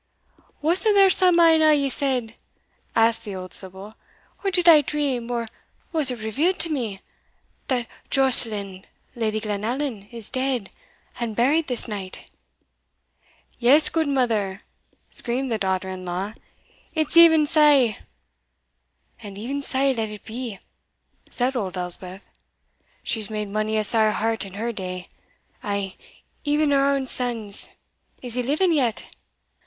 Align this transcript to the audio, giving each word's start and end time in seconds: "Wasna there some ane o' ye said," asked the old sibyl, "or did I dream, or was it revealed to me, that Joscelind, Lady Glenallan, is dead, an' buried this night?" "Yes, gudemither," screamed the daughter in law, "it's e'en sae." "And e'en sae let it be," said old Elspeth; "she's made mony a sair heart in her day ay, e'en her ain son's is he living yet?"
"Wasna 0.63 0.93
there 0.93 1.11
some 1.11 1.39
ane 1.39 1.61
o' 1.61 1.69
ye 1.69 1.87
said," 1.87 2.33
asked 2.95 3.23
the 3.23 3.35
old 3.35 3.53
sibyl, 3.53 3.93
"or 4.43 4.49
did 4.49 4.67
I 4.67 4.81
dream, 4.81 5.29
or 5.29 5.47
was 5.91 6.09
it 6.09 6.23
revealed 6.23 6.57
to 6.61 6.71
me, 6.71 7.01
that 7.67 7.85
Joscelind, 8.09 8.87
Lady 9.13 9.39
Glenallan, 9.39 10.09
is 10.11 10.31
dead, 10.31 10.71
an' 11.19 11.35
buried 11.35 11.67
this 11.67 11.87
night?" 11.87 12.31
"Yes, 13.59 13.89
gudemither," 13.89 14.61
screamed 15.11 15.51
the 15.51 15.59
daughter 15.59 15.87
in 15.91 16.03
law, 16.03 16.33
"it's 16.95 17.15
e'en 17.15 17.45
sae." 17.45 17.99
"And 19.21 19.37
e'en 19.37 19.61
sae 19.61 19.93
let 19.93 20.09
it 20.09 20.25
be," 20.25 20.57
said 21.29 21.55
old 21.55 21.77
Elspeth; 21.77 22.25
"she's 23.03 23.29
made 23.29 23.49
mony 23.49 23.77
a 23.77 23.83
sair 23.83 24.13
heart 24.13 24.45
in 24.45 24.53
her 24.55 24.71
day 24.71 25.09
ay, 25.61 25.95
e'en 26.47 26.71
her 26.71 26.95
ain 26.95 27.05
son's 27.05 27.75
is 28.23 28.33
he 28.33 28.41
living 28.41 28.73
yet?" 28.73 29.05